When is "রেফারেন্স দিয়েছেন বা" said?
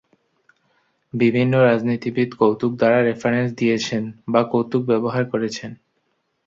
3.01-4.41